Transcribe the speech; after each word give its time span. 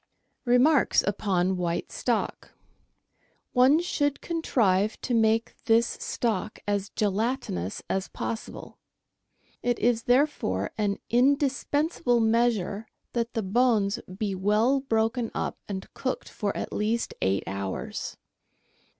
Remarks 0.45 1.03
upon 1.05 1.57
White 1.57 1.91
Stock.— 1.91 2.53
One 3.61 3.79
should 3.79 4.19
contrive 4.19 4.99
to 5.01 5.13
make 5.13 5.53
this 5.65 5.85
stock 5.85 6.57
as 6.67 6.89
gelatinous 6.89 7.83
as 7.87 8.07
possible. 8.07 8.79
It 9.61 9.77
is 9.77 10.05
therefore 10.05 10.71
an 10.75 10.97
indis 11.11 11.67
pensable 11.71 12.19
measure 12.19 12.87
that 13.13 13.33
the 13.35 13.43
bones 13.43 13.99
be 14.17 14.33
well 14.33 14.79
broken 14.79 15.29
up 15.35 15.59
and 15.69 15.85
cooked 15.93 16.29
for 16.29 16.57
at 16.57 16.73
least 16.73 17.13
eight 17.21 17.43
hours. 17.45 18.17